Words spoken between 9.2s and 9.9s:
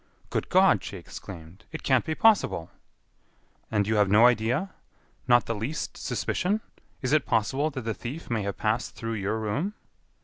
room?"